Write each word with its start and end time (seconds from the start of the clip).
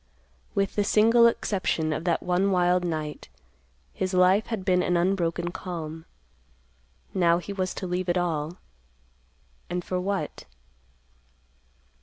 With 0.55 0.73
the 0.77 0.83
single 0.83 1.27
exception 1.27 1.93
of 1.93 2.05
that 2.05 2.23
one 2.23 2.49
wild 2.49 2.83
night, 2.83 3.29
his 3.93 4.15
life 4.15 4.47
had 4.47 4.65
been 4.65 4.81
an 4.81 4.97
unbroken 4.97 5.51
calm. 5.51 6.05
Now 7.13 7.37
he 7.37 7.53
was 7.53 7.75
to 7.75 7.85
leave 7.85 8.09
it 8.09 8.17
all. 8.17 8.57
And 9.69 9.85
for 9.85 9.99
what? 10.01 10.45